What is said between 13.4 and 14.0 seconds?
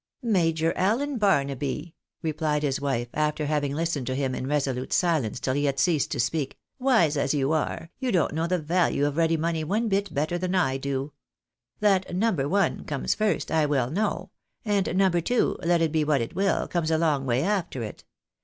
I well